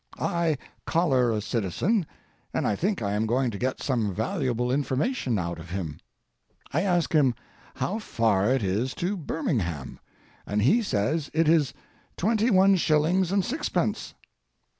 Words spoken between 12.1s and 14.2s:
twenty one shillings and sixpence.